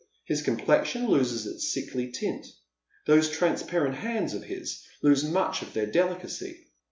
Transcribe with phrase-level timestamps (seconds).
[0.25, 2.47] His complexion loses its sickly tint.
[3.07, 6.65] Tliose transparent hands of his lose much of their delicacy.